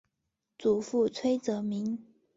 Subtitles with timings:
[0.57, 2.03] 祖父崔则明。